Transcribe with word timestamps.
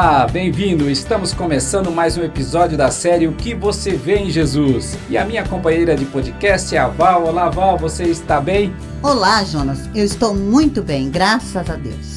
Olá, 0.00 0.28
bem-vindo! 0.28 0.88
Estamos 0.88 1.34
começando 1.34 1.90
mais 1.90 2.16
um 2.16 2.22
episódio 2.22 2.78
da 2.78 2.88
série 2.88 3.26
O 3.26 3.32
que 3.32 3.52
você 3.52 3.96
vê 3.96 4.14
em 4.14 4.30
Jesus. 4.30 4.96
E 5.10 5.18
a 5.18 5.24
minha 5.24 5.44
companheira 5.44 5.96
de 5.96 6.04
podcast 6.04 6.72
é 6.72 6.78
a 6.78 6.86
Val. 6.86 7.26
Olá, 7.26 7.50
Val, 7.50 7.76
você 7.76 8.04
está 8.04 8.40
bem? 8.40 8.72
Olá, 9.02 9.42
Jonas. 9.42 9.90
Eu 9.96 10.04
estou 10.04 10.36
muito 10.36 10.84
bem, 10.84 11.10
graças 11.10 11.68
a 11.68 11.74
Deus. 11.74 12.14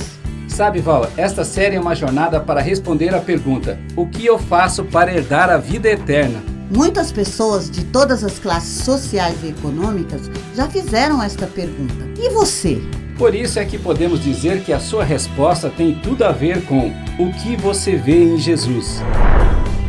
Sabe, 0.48 0.80
Val, 0.80 1.10
esta 1.18 1.44
série 1.44 1.76
é 1.76 1.82
uma 1.82 1.96
jornada 1.96 2.40
para 2.40 2.62
responder 2.62 3.16
a 3.16 3.20
pergunta: 3.20 3.80
O 3.96 4.06
que 4.06 4.28
eu 4.28 4.38
faço 4.38 4.84
para 4.86 5.12
herdar 5.12 5.50
a 5.50 5.58
vida 5.58 5.90
eterna? 5.90 6.40
Muitas 6.70 7.12
pessoas 7.12 7.68
de 7.68 7.84
todas 7.86 8.24
as 8.24 8.38
classes 8.38 8.86
sociais 8.86 9.38
e 9.42 9.48
econômicas 9.48 10.30
já 10.54 10.70
fizeram 10.70 11.22
esta 11.22 11.48
pergunta. 11.48 12.08
E 12.16 12.30
você? 12.30 12.80
Por 13.22 13.34
isso 13.36 13.60
é 13.60 13.66
que 13.66 13.78
podemos 13.78 14.24
dizer 14.24 14.64
que 14.64 14.74
a 14.74 14.80
sua 14.80 15.04
resposta 15.04 15.70
tem 15.70 15.94
tudo 15.94 16.24
a 16.24 16.32
ver 16.32 16.66
com 16.66 16.92
o 17.20 17.32
que 17.32 17.56
você 17.56 17.96
vê 17.96 18.24
em 18.24 18.36
Jesus. 18.36 19.00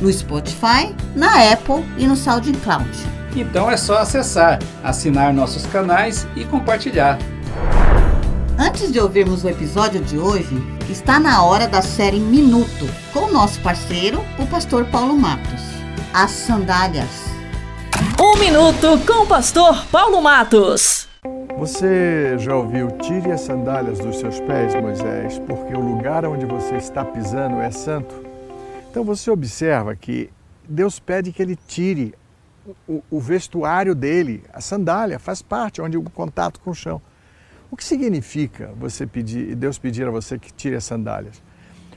no 0.00 0.12
Spotify, 0.12 0.92
na 1.14 1.52
Apple 1.52 1.84
e 1.96 2.04
no 2.04 2.16
SoundCloud. 2.16 2.90
Então 3.36 3.70
é 3.70 3.76
só 3.76 3.98
acessar, 3.98 4.58
assinar 4.82 5.32
nossos 5.32 5.64
canais 5.66 6.26
e 6.34 6.44
compartilhar. 6.44 7.16
Antes 8.62 8.92
de 8.92 9.00
ouvirmos 9.00 9.42
o 9.42 9.48
episódio 9.48 10.02
de 10.02 10.18
hoje, 10.18 10.54
está 10.90 11.18
na 11.18 11.42
hora 11.42 11.66
da 11.66 11.80
série 11.80 12.20
Minuto, 12.20 12.84
com 13.10 13.20
o 13.20 13.32
nosso 13.32 13.58
parceiro, 13.62 14.20
o 14.38 14.46
pastor 14.46 14.84
Paulo 14.84 15.16
Matos. 15.16 15.62
As 16.12 16.30
sandálias. 16.30 17.08
Um 18.20 18.38
minuto 18.38 19.02
com 19.06 19.22
o 19.22 19.26
pastor 19.26 19.86
Paulo 19.86 20.20
Matos. 20.20 21.08
Você 21.56 22.36
já 22.38 22.54
ouviu 22.54 22.90
tire 22.98 23.32
as 23.32 23.40
sandálias 23.40 23.98
dos 23.98 24.18
seus 24.18 24.38
pés, 24.40 24.74
Moisés, 24.74 25.38
porque 25.38 25.72
o 25.72 25.80
lugar 25.80 26.26
onde 26.26 26.44
você 26.44 26.76
está 26.76 27.02
pisando 27.02 27.62
é 27.62 27.70
santo? 27.70 28.14
Então 28.90 29.02
você 29.04 29.30
observa 29.30 29.96
que 29.96 30.28
Deus 30.68 31.00
pede 31.00 31.32
que 31.32 31.42
ele 31.42 31.56
tire 31.66 32.14
o, 32.86 33.02
o 33.10 33.20
vestuário 33.20 33.94
dele, 33.94 34.44
a 34.52 34.60
sandália, 34.60 35.18
faz 35.18 35.40
parte, 35.40 35.80
onde 35.80 35.96
o 35.96 36.02
contato 36.02 36.60
com 36.60 36.72
o 36.72 36.74
chão. 36.74 37.00
O 37.70 37.76
que 37.76 37.84
significa 37.84 38.72
você 38.76 39.06
pedir, 39.06 39.54
Deus 39.54 39.78
pedir 39.78 40.06
a 40.06 40.10
você 40.10 40.36
que 40.36 40.52
tire 40.52 40.74
as 40.74 40.82
sandálias? 40.82 41.40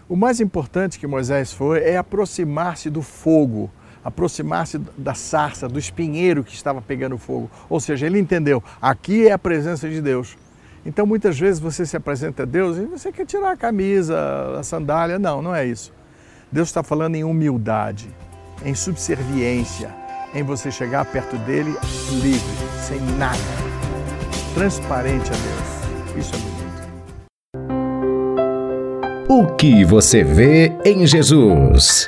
O 0.07 0.16
mais 0.16 0.39
importante 0.39 0.99
que 0.99 1.07
Moisés 1.07 1.52
foi 1.52 1.79
é 1.79 1.97
aproximar-se 1.97 2.91
do 2.91 3.02
fogo, 3.02 3.71
aproximar-se 4.03 4.77
da 4.95 5.16
sarça, 5.16 5.67
do 5.67 5.79
espinheiro 5.79 6.44
que 6.44 6.53
estava 6.53 6.79
pegando 6.79 7.17
fogo. 7.17 7.49
Ou 7.67 7.79
seja, 7.79 8.05
ele 8.05 8.19
entendeu, 8.19 8.63
aqui 8.79 9.27
é 9.27 9.31
a 9.31 9.39
presença 9.39 9.89
de 9.89 9.99
Deus. 9.99 10.38
Então 10.85 11.07
muitas 11.07 11.39
vezes 11.39 11.59
você 11.59 11.88
se 11.88 11.97
apresenta 11.97 12.44
a 12.44 12.45
Deus 12.45 12.77
e 12.77 12.85
você 12.85 13.11
quer 13.11 13.25
tirar 13.25 13.53
a 13.53 13.57
camisa, 13.57 14.59
a 14.59 14.61
sandália. 14.61 15.17
Não, 15.17 15.41
não 15.41 15.55
é 15.55 15.66
isso. 15.66 15.91
Deus 16.51 16.67
está 16.67 16.83
falando 16.83 17.16
em 17.16 17.23
humildade, 17.23 18.13
em 18.63 18.75
subserviência, 18.75 19.90
em 20.35 20.44
você 20.44 20.69
chegar 20.69 21.03
perto 21.05 21.35
dele 21.38 21.75
livre, 22.22 22.84
sem 22.88 23.00
nada 23.17 23.73
transparente 24.53 25.29
a 25.31 25.35
Deus. 25.35 25.62
Isso 26.16 26.35
é 26.35 26.38
bonito. 26.38 26.74
O 29.29 29.47
que 29.56 29.84
você 29.84 30.24
vê 30.24 30.72
em 30.85 31.07
Jesus? 31.07 32.07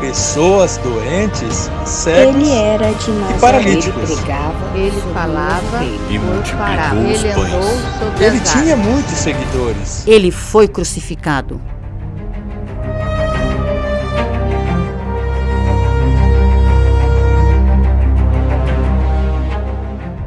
pessoas 0.00 0.76
doentes, 0.78 1.70
cegos 1.84 2.36
Ele 2.36 2.50
era 2.50 2.92
de 2.92 3.10
e 3.10 3.40
paralíticos. 3.40 4.10
Ele 4.74 5.00
falava 5.12 5.84
E 6.10 6.18
multiplicou 6.18 7.10
os 7.10 7.24
Ele 7.24 7.34
pães. 7.34 8.20
Ele 8.20 8.40
tinha 8.40 8.76
muitos 8.76 9.14
seguidores. 9.14 10.06
Ele 10.06 10.30
foi 10.30 10.68
crucificado. 10.68 11.60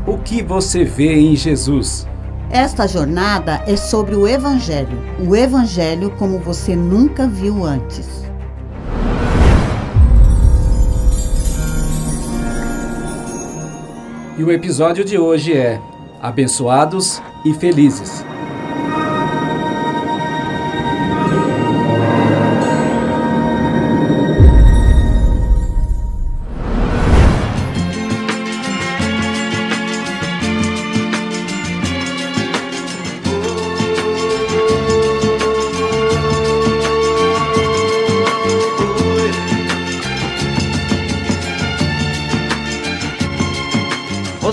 O 0.06 0.18
que 0.18 0.41
você 0.41 0.84
vê 0.84 1.13
em 1.19 1.36
Jesus? 1.36 2.07
Esta 2.51 2.88
jornada 2.88 3.63
é 3.68 3.75
sobre 3.75 4.16
o 4.16 4.28
Evangelho. 4.28 4.97
O 5.19 5.36
Evangelho 5.36 6.09
como 6.18 6.40
você 6.40 6.75
nunca 6.75 7.28
viu 7.28 7.63
antes. 7.63 8.19
E 14.39 14.44
o 14.44 14.50
episódio 14.53 15.03
de 15.03 15.17
hoje 15.17 15.51
é 15.51 15.81
Abençoados 16.22 17.22
e 17.44 17.53
Felizes. 17.53 18.19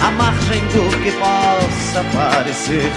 à 0.00 0.10
margem 0.10 0.60
do 0.66 0.88
que 1.02 1.12
possa 1.12 2.04
parecer. 2.14 2.90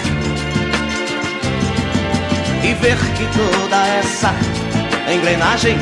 E 2.63 2.73
ver 2.75 2.97
que 3.15 3.25
toda 3.37 3.87
essa 3.87 4.33
engrenagem 5.11 5.77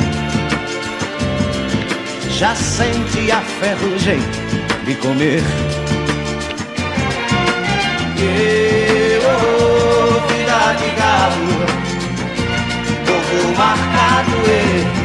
já 2.28 2.54
sente 2.54 3.30
a 3.30 3.40
ferrugem 3.40 4.20
de 4.84 4.94
comer. 4.96 5.42
E, 8.18 9.18
oh, 9.24 10.26
vida 10.28 10.74
de 10.78 10.90
galo, 10.96 11.66
povo 13.06 13.56
marcado 13.56 14.32
e 14.48 15.01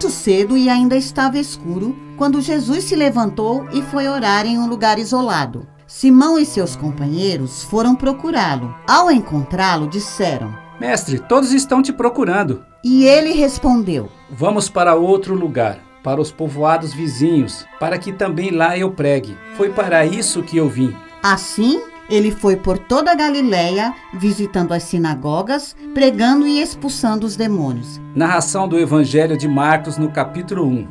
muito 0.00 0.16
cedo 0.16 0.56
e 0.56 0.66
ainda 0.66 0.96
estava 0.96 1.36
escuro 1.36 1.94
quando 2.16 2.40
Jesus 2.40 2.84
se 2.84 2.96
levantou 2.96 3.68
e 3.70 3.82
foi 3.82 4.08
orar 4.08 4.46
em 4.46 4.58
um 4.58 4.66
lugar 4.66 4.98
isolado. 4.98 5.66
Simão 5.86 6.38
e 6.38 6.46
seus 6.46 6.74
companheiros 6.74 7.64
foram 7.64 7.94
procurá-lo. 7.94 8.74
Ao 8.88 9.10
encontrá-lo, 9.10 9.86
disseram: 9.86 10.56
Mestre, 10.80 11.18
todos 11.18 11.52
estão 11.52 11.82
te 11.82 11.92
procurando. 11.92 12.64
E 12.82 13.04
ele 13.04 13.32
respondeu: 13.32 14.08
Vamos 14.30 14.70
para 14.70 14.94
outro 14.94 15.34
lugar, 15.34 15.78
para 16.02 16.18
os 16.18 16.32
povoados 16.32 16.94
vizinhos, 16.94 17.66
para 17.78 17.98
que 17.98 18.10
também 18.10 18.50
lá 18.50 18.78
eu 18.78 18.92
pregue. 18.92 19.36
Foi 19.54 19.68
para 19.68 20.06
isso 20.06 20.42
que 20.42 20.56
eu 20.56 20.66
vim. 20.66 20.96
Assim, 21.22 21.78
ele 22.10 22.32
foi 22.32 22.56
por 22.56 22.76
toda 22.76 23.12
a 23.12 23.14
Galiléia, 23.14 23.94
visitando 24.12 24.72
as 24.72 24.82
sinagogas, 24.82 25.76
pregando 25.94 26.46
e 26.46 26.60
expulsando 26.60 27.24
os 27.24 27.36
demônios. 27.36 28.00
Narração 28.14 28.68
do 28.68 28.78
Evangelho 28.78 29.36
de 29.36 29.46
Marcos 29.46 29.96
no 29.96 30.10
capítulo 30.10 30.66
1. 30.66 30.88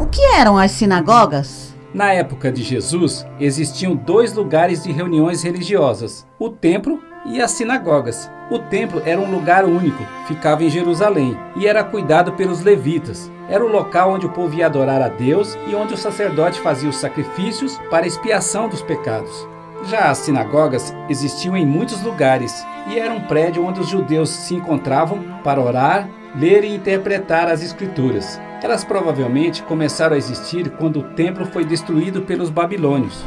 O 0.00 0.06
que 0.06 0.22
eram 0.34 0.56
as 0.56 0.70
sinagogas? 0.72 1.74
Na 1.92 2.10
época 2.12 2.50
de 2.50 2.62
Jesus, 2.62 3.26
existiam 3.38 3.94
dois 3.94 4.32
lugares 4.32 4.82
de 4.82 4.90
reuniões 4.90 5.42
religiosas: 5.42 6.26
o 6.38 6.48
templo 6.48 6.98
e 7.26 7.40
as 7.40 7.50
sinagogas. 7.50 8.30
O 8.50 8.58
templo 8.58 9.02
era 9.04 9.20
um 9.20 9.30
lugar 9.30 9.64
único, 9.64 10.02
ficava 10.26 10.64
em 10.64 10.70
Jerusalém 10.70 11.38
e 11.56 11.66
era 11.66 11.84
cuidado 11.84 12.32
pelos 12.32 12.62
levitas. 12.62 13.30
Era 13.48 13.64
o 13.64 13.70
local 13.70 14.12
onde 14.12 14.24
o 14.24 14.30
povo 14.30 14.54
ia 14.54 14.66
adorar 14.66 15.02
a 15.02 15.08
Deus 15.08 15.56
e 15.68 15.74
onde 15.74 15.92
o 15.92 15.98
sacerdote 15.98 16.60
fazia 16.60 16.88
os 16.88 16.96
sacrifícios 16.96 17.78
para 17.90 18.06
expiação 18.06 18.68
dos 18.68 18.82
pecados. 18.82 19.46
Já 19.84 20.10
as 20.10 20.18
sinagogas 20.18 20.94
existiam 21.08 21.56
em 21.56 21.66
muitos 21.66 22.02
lugares 22.02 22.64
e 22.88 22.98
era 22.98 23.12
um 23.12 23.20
prédio 23.22 23.64
onde 23.64 23.80
os 23.80 23.88
judeus 23.88 24.30
se 24.30 24.54
encontravam 24.54 25.22
para 25.42 25.60
orar, 25.60 26.08
ler 26.36 26.64
e 26.64 26.74
interpretar 26.74 27.48
as 27.48 27.62
escrituras. 27.62 28.40
Elas 28.62 28.84
provavelmente 28.84 29.62
começaram 29.64 30.14
a 30.14 30.18
existir 30.18 30.70
quando 30.70 31.00
o 31.00 31.14
templo 31.14 31.44
foi 31.46 31.64
destruído 31.64 32.22
pelos 32.22 32.48
babilônios. 32.48 33.24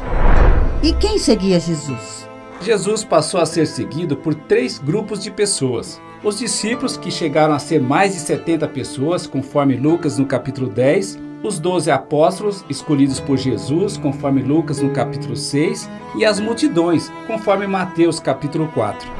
E 0.82 0.94
quem 0.94 1.18
seguia 1.18 1.60
Jesus? 1.60 2.28
Jesus 2.60 3.04
passou 3.04 3.40
a 3.40 3.46
ser 3.46 3.66
seguido 3.66 4.16
por 4.16 4.34
três 4.34 4.78
grupos 4.78 5.22
de 5.22 5.30
pessoas. 5.30 6.00
Os 6.24 6.38
discípulos, 6.38 6.96
que 6.96 7.10
chegaram 7.10 7.54
a 7.54 7.58
ser 7.58 7.80
mais 7.80 8.14
de 8.14 8.20
70 8.20 8.66
pessoas, 8.68 9.26
conforme 9.26 9.76
Lucas 9.76 10.18
no 10.18 10.24
capítulo 10.24 10.68
10, 10.68 11.18
os 11.42 11.58
doze 11.58 11.90
apóstolos 11.90 12.64
escolhidos 12.68 13.20
por 13.20 13.36
Jesus, 13.36 13.96
conforme 13.96 14.42
Lucas 14.42 14.80
no 14.80 14.90
capítulo 14.90 15.36
6, 15.36 15.88
e 16.16 16.24
as 16.24 16.40
multidões, 16.40 17.10
conforme 17.26 17.66
Mateus 17.66 18.18
capítulo 18.18 18.68
4. 18.74 19.10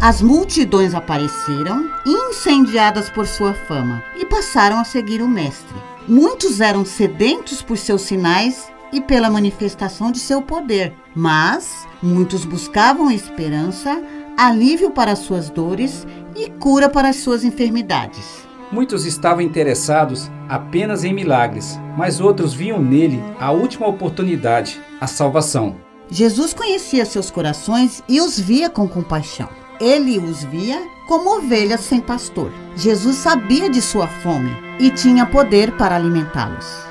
As 0.00 0.22
multidões 0.22 0.94
apareceram, 0.94 1.90
incendiadas 2.06 3.10
por 3.10 3.26
sua 3.26 3.52
fama, 3.52 4.02
e 4.16 4.24
passaram 4.24 4.78
a 4.78 4.84
seguir 4.84 5.20
o 5.20 5.28
Mestre. 5.28 5.76
Muitos 6.08 6.60
eram 6.60 6.84
sedentos 6.84 7.62
por 7.62 7.76
seus 7.76 8.02
sinais 8.02 8.72
e 8.92 9.00
pela 9.00 9.30
manifestação 9.30 10.10
de 10.10 10.18
seu 10.18 10.42
poder, 10.42 10.94
mas 11.14 11.86
muitos 12.02 12.44
buscavam 12.44 13.10
esperança, 13.10 14.02
alívio 14.36 14.90
para 14.90 15.14
suas 15.14 15.50
dores 15.50 16.06
e 16.34 16.50
cura 16.50 16.88
para 16.88 17.12
suas 17.12 17.44
enfermidades. 17.44 18.49
Muitos 18.72 19.04
estavam 19.04 19.40
interessados 19.40 20.30
apenas 20.48 21.02
em 21.02 21.12
milagres, 21.12 21.78
mas 21.96 22.20
outros 22.20 22.54
viam 22.54 22.80
nele 22.80 23.20
a 23.40 23.50
última 23.50 23.88
oportunidade, 23.88 24.80
a 25.00 25.08
salvação. 25.08 25.76
Jesus 26.08 26.54
conhecia 26.54 27.04
seus 27.04 27.30
corações 27.32 28.02
e 28.08 28.20
os 28.20 28.38
via 28.38 28.70
com 28.70 28.88
compaixão. 28.88 29.48
Ele 29.80 30.18
os 30.18 30.44
via 30.44 30.80
como 31.08 31.38
ovelhas 31.38 31.80
sem 31.80 32.00
pastor. 32.00 32.52
Jesus 32.76 33.16
sabia 33.16 33.68
de 33.68 33.82
sua 33.82 34.06
fome 34.06 34.50
e 34.78 34.90
tinha 34.90 35.26
poder 35.26 35.76
para 35.76 35.96
alimentá-los. 35.96 36.90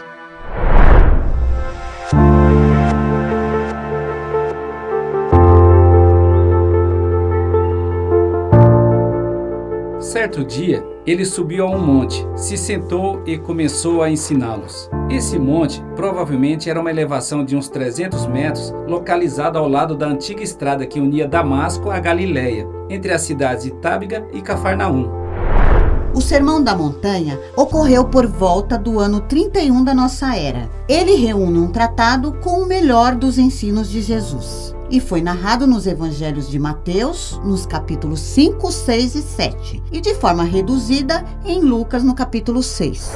Certo 10.01 10.43
dia, 10.43 10.83
ele 11.09 11.25
subiu 11.25 11.65
a 11.65 11.69
um 11.71 11.79
monte, 11.79 12.23
se 12.35 12.55
sentou 12.55 13.23
e 13.25 13.35
começou 13.35 14.03
a 14.03 14.11
ensiná-los. 14.11 14.87
Esse 15.09 15.39
monte 15.39 15.83
provavelmente 15.95 16.69
era 16.69 16.79
uma 16.79 16.91
elevação 16.91 17.43
de 17.43 17.55
uns 17.55 17.67
300 17.67 18.27
metros, 18.27 18.71
localizada 18.87 19.57
ao 19.57 19.67
lado 19.67 19.97
da 19.97 20.05
antiga 20.05 20.43
estrada 20.43 20.85
que 20.85 20.99
unia 20.99 21.27
Damasco 21.27 21.89
a 21.89 21.99
Galiléia, 21.99 22.67
entre 22.91 23.11
as 23.11 23.21
cidades 23.21 23.63
de 23.63 23.71
Tábiga 23.71 24.23
e 24.31 24.39
Cafarnaum. 24.39 25.09
O 26.13 26.21
Sermão 26.21 26.61
da 26.61 26.75
Montanha 26.75 27.39
ocorreu 27.55 28.05
por 28.05 28.27
volta 28.27 28.77
do 28.77 28.99
ano 28.99 29.21
31 29.21 29.83
da 29.83 29.95
nossa 29.95 30.35
era. 30.35 30.69
Ele 30.87 31.15
reúne 31.15 31.57
um 31.57 31.71
tratado 31.71 32.33
com 32.33 32.61
o 32.61 32.67
melhor 32.67 33.15
dos 33.15 33.39
ensinos 33.39 33.89
de 33.89 34.01
Jesus 34.01 34.77
e 34.89 34.99
foi 34.99 35.21
narrado 35.21 35.67
nos 35.67 35.85
evangelhos 35.85 36.49
de 36.49 36.57
Mateus, 36.57 37.39
nos 37.43 37.65
capítulos 37.65 38.19
5, 38.19 38.71
6 38.71 39.15
e 39.15 39.21
7, 39.21 39.83
e 39.91 40.01
de 40.01 40.15
forma 40.15 40.43
reduzida 40.43 41.23
em 41.45 41.61
Lucas, 41.61 42.03
no 42.03 42.15
capítulo 42.15 42.63
6. 42.63 43.11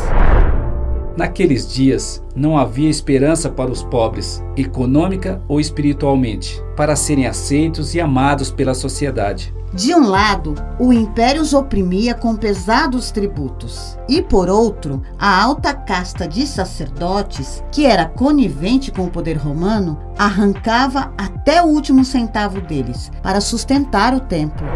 Naqueles 1.15 1.71
dias, 1.71 2.24
não 2.36 2.57
havia 2.57 2.89
esperança 2.89 3.50
para 3.50 3.71
os 3.71 3.83
pobres, 3.83 4.44
econômica 4.57 5.42
ou 5.48 5.60
espiritualmente, 5.60 6.60
para 6.75 6.95
serem 6.95 7.27
aceitos 7.27 7.94
e 7.94 8.01
amados 8.01 8.50
pela 8.50 8.74
sociedade. 8.74 9.54
De 9.74 9.94
um 9.95 10.07
lado, 10.07 10.54
o 10.80 10.94
império 10.94 11.42
os 11.42 11.54
oprimia 11.54 12.13
com 12.13 12.36
pesados 12.36 13.10
tributos, 13.10 13.98
e 14.07 14.21
por 14.21 14.48
outro, 14.48 15.01
a 15.18 15.42
alta 15.44 15.74
casta 15.74 16.27
de 16.27 16.45
sacerdotes, 16.45 17.63
que 17.71 17.86
era 17.86 18.06
conivente 18.06 18.92
com 18.92 19.06
o 19.06 19.09
poder 19.09 19.36
romano, 19.36 20.00
arrancava 20.18 21.12
até 21.18 21.62
o 21.62 21.66
último 21.66 22.06
centavo 22.06 22.62
deles 22.62 23.12
para 23.24 23.42
sustentar 23.42 24.13
o 24.13 24.19
templo. 24.19 24.68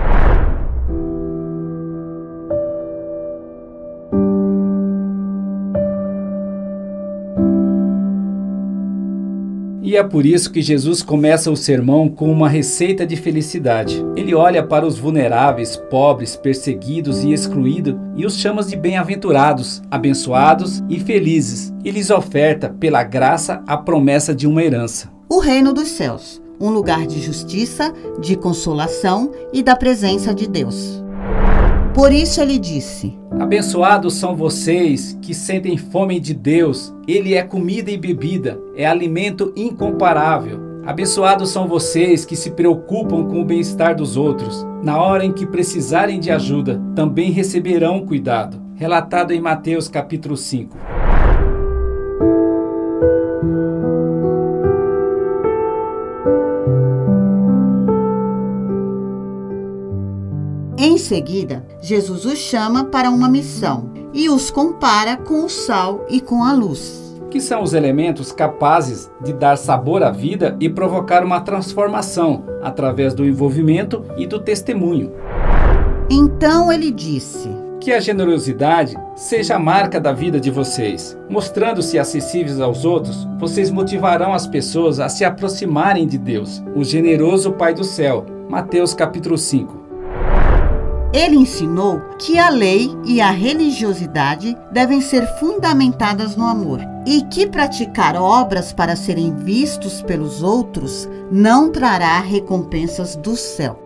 E 9.87 9.95
é 9.95 10.03
por 10.03 10.25
isso 10.25 10.51
que 10.51 10.61
Jesus 10.61 11.01
começa 11.01 11.49
o 11.49 11.55
sermão 11.55 12.09
com 12.09 12.29
uma 12.29 12.49
receita 12.49 13.07
de 13.07 13.15
felicidade. 13.15 14.05
Ele 14.17 14.35
olha 14.35 14.61
para 14.61 14.85
os 14.85 14.99
vulneráveis, 14.99 15.77
pobres, 15.77 16.35
perseguidos 16.35 17.23
e 17.23 17.31
excluídos 17.31 17.95
e 18.17 18.25
os 18.25 18.35
chama 18.35 18.61
de 18.65 18.75
bem-aventurados, 18.75 19.81
abençoados 19.89 20.83
e 20.89 20.99
felizes, 20.99 21.73
e 21.85 21.89
lhes 21.89 22.09
oferta, 22.09 22.67
pela 22.67 23.01
graça, 23.01 23.63
a 23.65 23.77
promessa 23.77 24.35
de 24.35 24.45
uma 24.45 24.61
herança. 24.61 25.09
O 25.29 25.39
reino 25.39 25.71
dos 25.71 25.87
céus, 25.87 26.41
um 26.59 26.69
lugar 26.69 27.07
de 27.07 27.21
justiça, 27.21 27.93
de 28.19 28.35
consolação 28.35 29.31
e 29.53 29.63
da 29.63 29.73
presença 29.73 30.35
de 30.35 30.49
Deus. 30.49 31.01
Por 31.97 32.13
isso 32.13 32.39
ele 32.39 32.59
disse: 32.59 33.17
Abençoados 33.39 34.13
são 34.13 34.35
vocês 34.35 35.17
que 35.19 35.33
sentem 35.33 35.75
fome 35.77 36.19
de 36.19 36.31
Deus. 36.31 36.93
Ele 37.07 37.33
é 37.33 37.41
comida 37.41 37.89
e 37.89 37.97
bebida, 37.97 38.61
é 38.75 38.85
alimento 38.85 39.51
incomparável. 39.55 40.59
Abençoados 40.85 41.49
são 41.49 41.67
vocês 41.67 42.23
que 42.23 42.35
se 42.35 42.51
preocupam 42.51 43.25
com 43.25 43.41
o 43.41 43.45
bem-estar 43.45 43.95
dos 43.95 44.15
outros. 44.15 44.63
Na 44.83 45.01
hora 45.01 45.25
em 45.25 45.33
que 45.33 45.47
precisarem 45.47 46.19
de 46.19 46.29
ajuda, 46.29 46.79
também 46.95 47.31
receberão 47.31 48.05
cuidado. 48.05 48.61
Relatado 48.75 49.31
em 49.31 49.41
Mateus 49.41 49.87
capítulo 49.87 50.37
5. 50.37 50.96
Seguida, 61.17 61.65
Jesus 61.81 62.25
os 62.25 62.37
chama 62.37 62.85
para 62.85 63.09
uma 63.09 63.27
missão 63.27 63.89
e 64.13 64.29
os 64.29 64.51
compara 64.51 65.17
com 65.17 65.45
o 65.45 65.49
sal 65.49 66.05
e 66.07 66.21
com 66.21 66.43
a 66.43 66.53
luz. 66.53 67.17
Que 67.31 67.41
são 67.41 67.63
os 67.63 67.73
elementos 67.73 68.31
capazes 68.31 69.09
de 69.23 69.33
dar 69.33 69.57
sabor 69.57 70.03
à 70.03 70.11
vida 70.11 70.55
e 70.59 70.69
provocar 70.69 71.23
uma 71.23 71.41
transformação 71.41 72.43
através 72.61 73.15
do 73.15 73.25
envolvimento 73.25 74.05
e 74.15 74.27
do 74.27 74.39
testemunho. 74.39 75.11
Então 76.07 76.71
ele 76.71 76.91
disse: 76.91 77.49
Que 77.79 77.91
a 77.91 77.99
generosidade 77.99 78.95
seja 79.15 79.55
a 79.55 79.59
marca 79.59 79.99
da 79.99 80.13
vida 80.13 80.39
de 80.39 80.51
vocês. 80.51 81.17
Mostrando-se 81.27 81.97
acessíveis 81.97 82.61
aos 82.61 82.85
outros, 82.85 83.27
vocês 83.39 83.71
motivarão 83.71 84.35
as 84.35 84.45
pessoas 84.45 84.99
a 84.99 85.09
se 85.09 85.25
aproximarem 85.25 86.05
de 86.05 86.19
Deus, 86.19 86.63
o 86.75 86.83
generoso 86.83 87.53
Pai 87.53 87.73
do 87.73 87.83
céu. 87.83 88.23
Mateus 88.47 88.93
capítulo 88.93 89.35
5. 89.35 89.86
Ele 91.17 91.35
ensinou 91.35 91.99
que 92.19 92.37
a 92.37 92.47
lei 92.47 92.91
e 93.03 93.19
a 93.19 93.31
religiosidade 93.31 94.55
devem 94.71 95.01
ser 95.01 95.25
fundamentadas 95.39 96.35
no 96.35 96.45
amor 96.45 96.79
e 97.07 97.23
que 97.23 97.47
praticar 97.47 98.15
obras 98.15 98.71
para 98.71 98.95
serem 98.95 99.35
vistos 99.35 100.03
pelos 100.03 100.43
outros 100.43 101.09
não 101.31 101.71
trará 101.71 102.19
recompensas 102.19 103.15
do 103.15 103.35
céu. 103.35 103.81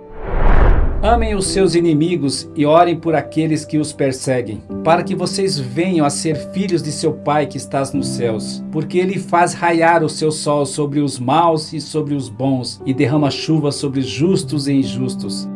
Amem 1.01 1.33
os 1.33 1.47
seus 1.47 1.73
inimigos 1.73 2.49
e 2.53 2.65
orem 2.65 2.99
por 2.99 3.15
aqueles 3.15 3.63
que 3.63 3.77
os 3.77 3.93
perseguem, 3.93 4.61
para 4.83 5.01
que 5.01 5.15
vocês 5.15 5.57
venham 5.57 6.05
a 6.05 6.09
ser 6.09 6.35
filhos 6.51 6.83
de 6.83 6.91
seu 6.91 7.13
Pai 7.13 7.47
que 7.47 7.55
estás 7.55 7.93
nos 7.93 8.09
céus, 8.09 8.61
porque 8.73 8.97
ele 8.97 9.17
faz 9.17 9.53
raiar 9.53 10.03
o 10.03 10.09
seu 10.09 10.33
sol 10.33 10.65
sobre 10.65 10.99
os 10.99 11.17
maus 11.17 11.71
e 11.71 11.79
sobre 11.79 12.13
os 12.13 12.27
bons, 12.27 12.81
e 12.85 12.93
derrama 12.93 13.31
chuva 13.31 13.71
sobre 13.71 14.01
justos 14.01 14.67
e 14.67 14.73
injustos. 14.73 15.47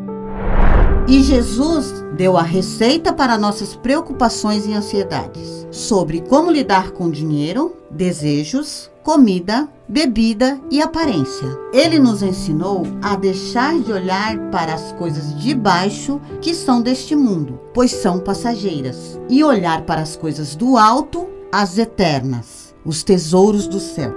E 1.07 1.21
Jesus 1.21 2.03
deu 2.17 2.35
a 2.35 2.41
receita 2.41 3.13
para 3.13 3.37
nossas 3.37 3.75
preocupações 3.75 4.65
e 4.65 4.73
ansiedades 4.73 5.67
sobre 5.69 6.21
como 6.21 6.49
lidar 6.49 6.91
com 6.91 7.11
dinheiro, 7.11 7.75
desejos, 7.91 8.89
comida, 9.03 9.69
bebida 9.87 10.59
e 10.71 10.81
aparência. 10.81 11.47
Ele 11.71 11.99
nos 11.99 12.23
ensinou 12.23 12.87
a 13.03 13.15
deixar 13.15 13.77
de 13.79 13.93
olhar 13.93 14.35
para 14.49 14.73
as 14.73 14.93
coisas 14.93 15.39
de 15.39 15.53
baixo 15.53 16.19
que 16.41 16.55
são 16.55 16.81
deste 16.81 17.15
mundo, 17.15 17.59
pois 17.71 17.91
são 17.91 18.17
passageiras, 18.17 19.19
e 19.29 19.43
olhar 19.43 19.83
para 19.83 20.01
as 20.01 20.15
coisas 20.15 20.55
do 20.55 20.75
alto, 20.75 21.27
as 21.51 21.77
eternas, 21.77 22.73
os 22.83 23.03
tesouros 23.03 23.67
do 23.67 23.79
céu. 23.79 24.11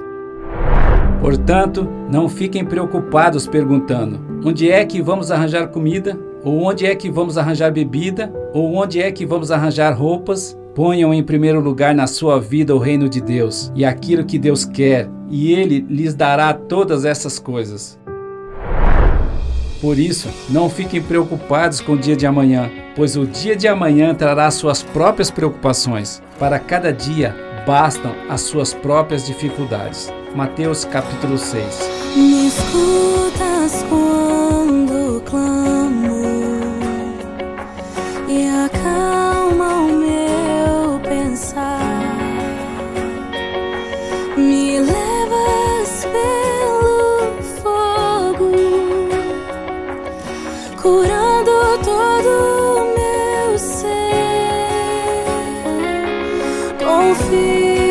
Portanto, 1.21 1.87
não 2.11 2.31
fiquem 2.31 2.65
preocupados 2.65 3.47
perguntando: 3.47 4.21
onde 4.43 4.71
é 4.71 4.87
que 4.87 5.03
vamos 5.03 5.31
arranjar 5.31 5.69
comida? 5.69 6.28
Ou 6.45 6.63
onde 6.63 6.87
é 6.87 6.95
que 6.95 7.11
vamos 7.11 7.37
arranjar 7.37 7.73
bebida? 7.73 8.33
Ou 8.53 8.75
onde 8.75 9.03
é 9.03 9.11
que 9.11 9.27
vamos 9.27 9.51
arranjar 9.51 9.91
roupas? 9.93 10.57
Ponham 10.75 11.13
em 11.13 11.23
primeiro 11.23 11.61
lugar 11.61 11.95
na 11.95 12.07
sua 12.07 12.39
vida 12.41 12.75
o 12.75 12.79
reino 12.79 13.09
de 13.09 13.21
Deus 13.21 13.73
e 13.75 13.85
aquilo 13.85 14.25
que 14.25 14.39
Deus 14.39 14.65
quer, 14.65 15.09
e 15.29 15.53
Ele 15.53 15.85
lhes 15.89 16.15
dará 16.15 16.55
todas 16.55 17.05
essas 17.05 17.39
coisas. 17.39 17.99
Por 19.81 19.99
isso, 19.99 20.29
não 20.49 20.69
fiquem 20.69 21.03
preocupados 21.03 21.81
com 21.81 21.93
o 21.93 21.99
dia 21.99 22.17
de 22.17 22.27
amanhã, 22.27 22.71
pois 22.95 23.17
o 23.17 23.27
dia 23.27 23.57
de 23.57 23.67
amanhã 23.67 24.15
trará 24.15 24.51
suas 24.51 24.83
próprias 24.83 25.31
preocupações. 25.31 26.23
Para 26.39 26.59
cada 26.59 26.93
dia 26.93 27.35
bastam 27.67 28.13
as 28.29 28.41
suas 28.41 28.73
próprias 28.73 29.27
dificuldades. 29.27 30.13
Mateus 30.35 30.85
capítulo 30.85 31.39
6. 31.39 31.91
Me 32.17 32.49
escutas 32.49 33.85
quando 33.89 35.21
clamo 35.23 36.18
see. 57.29 57.88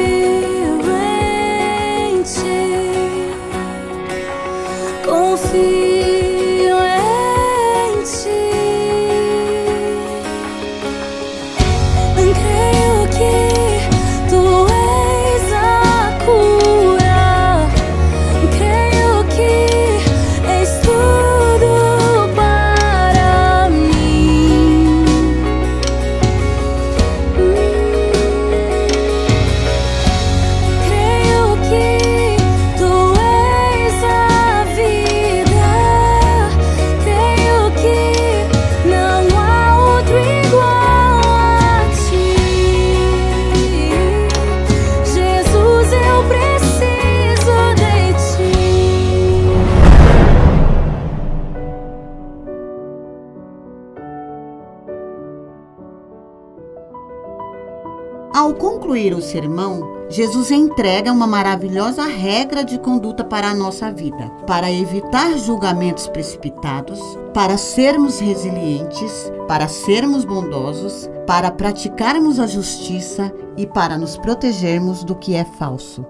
Concluir 58.87 59.13
o 59.13 59.21
sermão, 59.21 59.97
Jesus 60.07 60.49
entrega 60.49 61.11
uma 61.11 61.27
maravilhosa 61.27 62.05
regra 62.05 62.63
de 62.63 62.79
conduta 62.79 63.21
para 63.21 63.49
a 63.49 63.53
nossa 63.53 63.91
vida, 63.91 64.29
para 64.47 64.71
evitar 64.71 65.37
julgamentos 65.37 66.07
precipitados, 66.07 66.97
para 67.33 67.57
sermos 67.57 68.21
resilientes, 68.21 69.29
para 69.45 69.67
sermos 69.67 70.23
bondosos, 70.23 71.09
para 71.27 71.51
praticarmos 71.51 72.39
a 72.39 72.47
justiça 72.47 73.29
e 73.57 73.67
para 73.67 73.97
nos 73.97 74.17
protegermos 74.17 75.03
do 75.03 75.15
que 75.15 75.35
é 75.35 75.43
falso. 75.43 76.05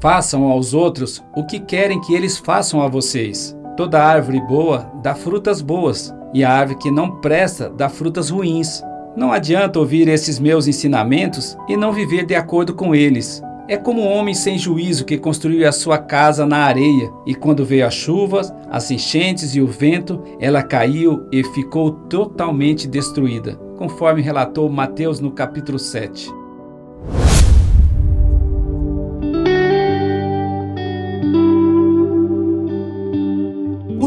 Façam 0.00 0.44
aos 0.44 0.74
outros 0.74 1.20
o 1.34 1.44
que 1.44 1.58
querem 1.58 2.00
que 2.00 2.14
eles 2.14 2.38
façam 2.38 2.80
a 2.80 2.86
vocês. 2.86 3.56
Toda 3.76 4.00
árvore 4.00 4.40
boa 4.42 4.92
dá 5.02 5.12
frutas 5.12 5.60
boas, 5.60 6.14
e 6.32 6.44
a 6.44 6.52
árvore 6.52 6.78
que 6.78 6.90
não 6.92 7.16
presta 7.16 7.68
dá 7.68 7.88
frutas 7.88 8.30
ruins. 8.30 8.80
Não 9.18 9.32
adianta 9.32 9.80
ouvir 9.80 10.06
esses 10.06 10.38
meus 10.38 10.68
ensinamentos 10.68 11.58
e 11.68 11.76
não 11.76 11.92
viver 11.92 12.24
de 12.24 12.36
acordo 12.36 12.72
com 12.72 12.94
eles. 12.94 13.42
É 13.66 13.76
como 13.76 14.00
um 14.00 14.12
homem 14.12 14.32
sem 14.32 14.56
juízo 14.56 15.04
que 15.04 15.18
construiu 15.18 15.68
a 15.68 15.72
sua 15.72 15.98
casa 15.98 16.46
na 16.46 16.58
areia, 16.58 17.10
e 17.26 17.34
quando 17.34 17.64
veio 17.64 17.84
as 17.84 17.94
chuvas, 17.94 18.54
as 18.70 18.92
enchentes 18.92 19.56
e 19.56 19.60
o 19.60 19.66
vento, 19.66 20.22
ela 20.38 20.62
caiu 20.62 21.26
e 21.32 21.42
ficou 21.42 21.90
totalmente 21.90 22.86
destruída, 22.86 23.56
conforme 23.76 24.22
relatou 24.22 24.70
Mateus 24.70 25.18
no 25.18 25.32
capítulo 25.32 25.80
7. 25.80 26.32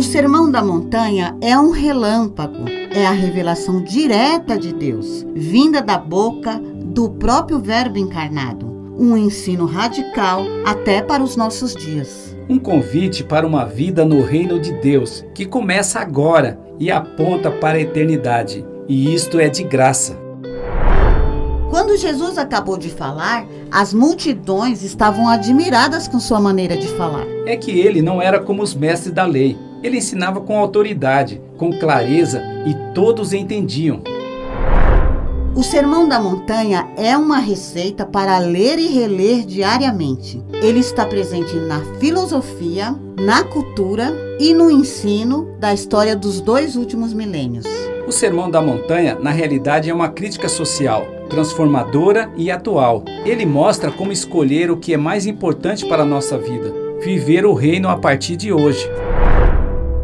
O 0.02 0.04
Sermão 0.04 0.50
da 0.50 0.64
Montanha 0.64 1.38
é 1.40 1.56
um 1.56 1.70
relâmpago, 1.70 2.66
é 2.92 3.06
a 3.06 3.12
revelação 3.12 3.84
direta 3.84 4.58
de 4.58 4.74
Deus, 4.74 5.24
vinda 5.36 5.80
da 5.80 5.96
boca 5.96 6.60
do 6.60 7.08
próprio 7.08 7.60
Verbo 7.60 8.00
encarnado. 8.00 8.66
Um 8.98 9.16
ensino 9.16 9.66
radical 9.66 10.44
até 10.66 11.04
para 11.04 11.22
os 11.22 11.36
nossos 11.36 11.76
dias. 11.76 12.36
Um 12.50 12.58
convite 12.58 13.24
para 13.24 13.46
uma 13.46 13.64
vida 13.64 14.04
no 14.04 14.24
reino 14.24 14.60
de 14.60 14.74
Deus, 14.82 15.24
que 15.36 15.46
começa 15.46 16.00
agora 16.00 16.60
e 16.80 16.90
aponta 16.90 17.52
para 17.52 17.78
a 17.78 17.82
eternidade. 17.82 18.66
E 18.88 19.14
isto 19.14 19.40
é 19.40 19.50
de 19.50 19.64
graça. 19.64 20.18
Quando 21.70 21.96
Jesus 21.96 22.40
acabou 22.40 22.76
de 22.76 22.90
falar, 22.90 23.46
as 23.70 23.94
multidões 23.94 24.82
estavam 24.82 25.30
admiradas 25.30 26.08
com 26.08 26.20
sua 26.20 26.42
maneira 26.42 26.76
de 26.76 26.88
falar. 26.88 27.28
É 27.46 27.56
que 27.56 27.70
ele 27.80 28.02
não 28.02 28.20
era 28.20 28.40
como 28.40 28.64
os 28.64 28.74
mestres 28.74 29.14
da 29.14 29.26
lei. 29.28 29.56
Ele 29.84 29.98
ensinava 29.98 30.42
com 30.42 30.58
autoridade, 30.58 31.42
com 31.58 31.72
clareza 31.72 32.42
e 32.66 32.94
todos 32.94 33.34
entendiam. 33.34 34.02
O 35.54 35.64
Sermão 35.64 36.08
da 36.08 36.18
Montanha 36.20 36.88
é 36.96 37.18
uma 37.18 37.38
receita 37.40 38.06
para 38.06 38.38
ler 38.38 38.80
e 38.80 38.88
reler 38.88 39.46
diariamente. 39.46 40.42
Ele 40.62 40.80
está 40.80 41.06
presente 41.06 41.54
na 41.56 41.82
filosofia, 42.00 42.96
na 43.20 43.44
cultura 43.44 44.14
e 44.40 44.54
no 44.54 44.72
ensino 44.72 45.54
da 45.60 45.74
história 45.74 46.16
dos 46.16 46.40
dois 46.40 46.78
últimos 46.78 47.14
milênios. 47.14 47.66
O 48.08 48.12
Sermão 48.14 48.50
da 48.50 48.62
Montanha, 48.62 49.18
na 49.20 49.32
realidade, 49.32 49.90
é 49.90 49.94
uma 49.94 50.08
crítica 50.08 50.48
social, 50.48 51.06
transformadora 51.30 52.32
e 52.38 52.50
atual. 52.50 53.04
Ele 53.26 53.46
mostra 53.46 53.92
como 53.92 54.12
escolher 54.12 54.72
o 54.72 54.78
que 54.78 54.94
é 54.94 54.98
mais 54.98 55.26
importante 55.26 55.86
para 55.86 56.04
a 56.04 56.06
nossa 56.06 56.38
vida: 56.38 56.74
viver 57.04 57.46
o 57.46 57.54
reino 57.54 57.90
a 57.90 57.98
partir 57.98 58.38
de 58.38 58.54
hoje. 58.54 58.90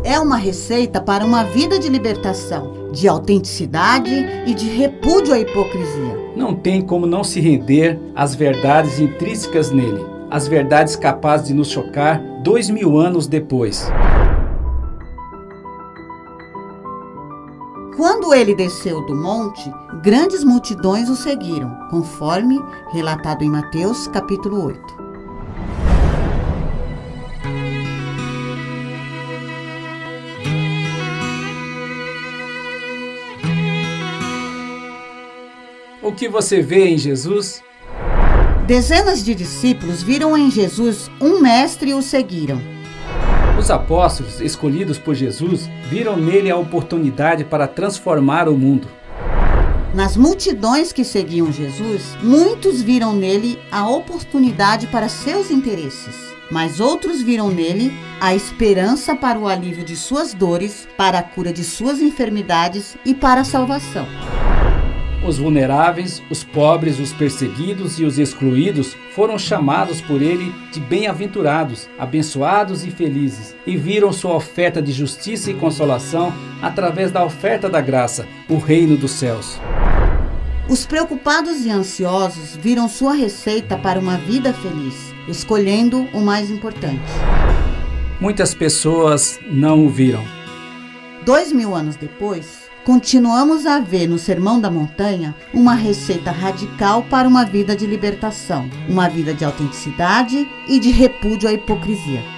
É 0.07 0.17
uma 0.21 0.37
receita 0.37 1.01
para 1.01 1.25
uma 1.25 1.43
vida 1.43 1.77
de 1.77 1.89
libertação, 1.89 2.93
de 2.93 3.09
autenticidade 3.09 4.15
e 4.45 4.53
de 4.53 4.69
repúdio 4.69 5.33
à 5.33 5.39
hipocrisia. 5.39 6.31
Não 6.33 6.55
tem 6.55 6.81
como 6.81 7.05
não 7.05 7.25
se 7.25 7.41
render 7.41 7.99
às 8.15 8.33
verdades 8.33 9.01
intrínsecas 9.01 9.69
nele, 9.69 9.99
as 10.31 10.47
verdades 10.47 10.95
capazes 10.95 11.47
de 11.47 11.53
nos 11.53 11.69
chocar 11.69 12.23
dois 12.41 12.69
mil 12.69 12.97
anos 12.97 13.27
depois. 13.27 13.91
Quando 17.97 18.33
ele 18.33 18.55
desceu 18.55 19.05
do 19.05 19.13
monte, 19.13 19.69
grandes 20.01 20.41
multidões 20.41 21.09
o 21.09 21.17
seguiram, 21.17 21.69
conforme 21.89 22.57
relatado 22.93 23.43
em 23.43 23.49
Mateus 23.49 24.07
capítulo 24.07 24.67
8. 24.67 25.06
O 36.07 36.13
que 36.13 36.29
você 36.29 36.61
vê 36.61 36.87
em 36.87 36.97
Jesus? 36.97 37.61
Dezenas 38.65 39.25
de 39.25 39.35
discípulos 39.35 40.01
viram 40.01 40.37
em 40.37 40.49
Jesus 40.49 41.11
um 41.19 41.41
mestre 41.41 41.89
e 41.89 41.93
o 41.93 42.01
seguiram. 42.01 42.61
Os 43.59 43.69
apóstolos, 43.69 44.39
escolhidos 44.39 44.97
por 44.97 45.13
Jesus, 45.13 45.69
viram 45.89 46.15
nele 46.15 46.49
a 46.49 46.55
oportunidade 46.55 47.43
para 47.43 47.67
transformar 47.67 48.47
o 48.47 48.57
mundo. 48.57 48.87
Nas 49.93 50.15
multidões 50.15 50.93
que 50.93 51.03
seguiam 51.03 51.51
Jesus, 51.51 52.15
muitos 52.23 52.81
viram 52.81 53.11
nele 53.11 53.59
a 53.69 53.89
oportunidade 53.89 54.87
para 54.87 55.09
seus 55.09 55.51
interesses, 55.51 56.15
mas 56.49 56.79
outros 56.79 57.21
viram 57.21 57.49
nele 57.49 57.91
a 58.21 58.33
esperança 58.33 59.13
para 59.13 59.37
o 59.37 59.45
alívio 59.45 59.83
de 59.83 59.97
suas 59.97 60.33
dores, 60.33 60.87
para 60.95 61.19
a 61.19 61.23
cura 61.23 61.51
de 61.51 61.65
suas 61.65 61.99
enfermidades 61.99 62.95
e 63.03 63.13
para 63.13 63.41
a 63.41 63.43
salvação. 63.43 64.07
Os 65.25 65.39
vulneráveis, 65.39 66.21
os 66.29 66.43
pobres, 66.43 66.99
os 66.99 67.11
perseguidos 67.11 67.99
e 67.99 68.05
os 68.05 68.19
excluídos 68.19 68.95
foram 69.13 69.37
chamados 69.37 69.99
por 69.99 70.21
ele 70.21 70.53
de 70.71 70.79
bem-aventurados, 70.79 71.89
abençoados 71.97 72.85
e 72.85 72.91
felizes, 72.91 73.55
e 73.65 73.75
viram 73.75 74.13
sua 74.13 74.35
oferta 74.35 74.81
de 74.81 74.91
justiça 74.91 75.49
e 75.49 75.55
consolação 75.55 76.31
através 76.61 77.11
da 77.11 77.25
oferta 77.25 77.67
da 77.67 77.81
graça, 77.81 78.27
o 78.47 78.57
reino 78.57 78.95
dos 78.95 79.11
céus. 79.11 79.59
Os 80.69 80.85
preocupados 80.85 81.65
e 81.65 81.71
ansiosos 81.71 82.55
viram 82.55 82.87
sua 82.87 83.13
receita 83.13 83.77
para 83.77 83.99
uma 83.99 84.17
vida 84.17 84.53
feliz, 84.53 85.13
escolhendo 85.27 86.07
o 86.13 86.19
mais 86.19 86.51
importante. 86.51 87.01
Muitas 88.19 88.53
pessoas 88.53 89.39
não 89.49 89.85
o 89.85 89.89
viram. 89.89 90.23
Dois 91.25 91.51
mil 91.51 91.73
anos 91.73 91.95
depois, 91.95 92.66
continuamos 92.87 93.65
a 93.65 93.81
ver 93.81 94.07
no 94.07 94.17
Sermão 94.17 94.61
da 94.61 94.71
Montanha 94.71 95.35
uma 95.53 95.73
receita 95.73 96.31
radical 96.31 97.03
para 97.03 97.27
uma 97.27 97.43
vida 97.43 97.75
de 97.75 97.85
libertação, 97.85 98.69
uma 98.87 99.09
vida 99.09 99.33
de 99.33 99.43
autenticidade 99.43 100.47
e 100.69 100.79
de 100.79 100.89
repúdio 100.89 101.49
à 101.49 101.51
hipocrisia. 101.51 102.36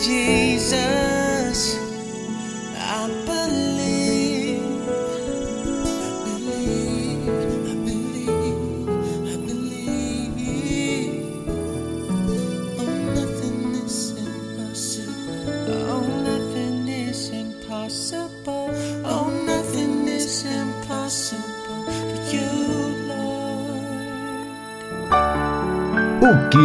Jesus, 0.00 1.07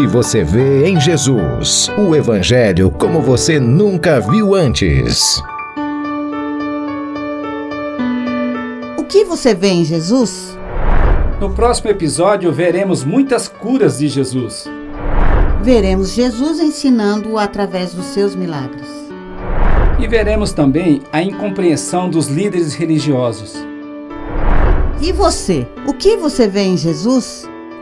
O 0.04 0.06
que 0.06 0.12
você 0.12 0.44
vê 0.44 0.86
em 0.86 1.00
Jesus? 1.00 1.90
O 1.98 2.14
Evangelho 2.14 2.92
como 2.92 3.22
você 3.22 3.58
nunca 3.58 4.20
viu 4.20 4.54
antes. 4.54 5.42
O 8.98 9.06
que 9.06 9.24
você 9.24 9.56
vê 9.56 9.70
em 9.70 9.86
Jesus? 9.86 10.60
No 11.40 11.52
próximo 11.52 11.90
episódio, 11.90 12.52
veremos 12.52 13.06
muitas 13.06 13.48
curas 13.48 14.00
de 14.00 14.10
Jesus. 14.10 14.66
Veremos 15.62 16.12
Jesus 16.12 16.60
ensinando 16.60 17.38
através 17.38 17.94
dos 17.94 18.08
seus 18.08 18.36
milagres. 18.36 18.90
E 20.00 20.06
veremos 20.06 20.52
também 20.52 21.02
a 21.14 21.24
incompreensão 21.24 22.10
dos 22.10 22.28
líderes 22.28 22.74
religiosos. 22.74 23.56
E 25.02 25.14
você? 25.14 25.66
O 25.88 25.94
que 25.94 26.18
você 26.18 26.46
vê 26.46 26.64
em 26.64 26.76
Jesus? 26.76 27.48